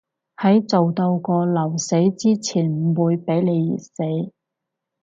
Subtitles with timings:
[0.37, 4.31] 喺做到過勞死之前唔會畀你熱死